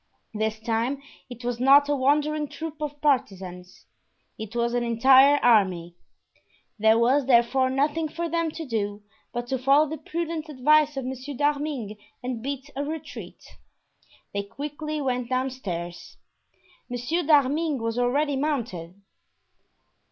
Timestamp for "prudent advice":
9.99-10.97